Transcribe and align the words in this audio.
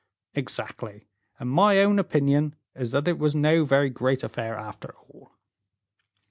"Exactly, 0.33 1.09
and 1.37 1.47
my 1.51 1.79
own 1.83 1.99
opinion 1.99 2.55
is 2.73 2.89
that 2.89 3.07
it 3.07 3.19
was 3.19 3.35
no 3.35 3.63
very 3.63 3.91
great 3.91 4.23
affair 4.23 4.55
after 4.57 4.95
all." 4.97 5.33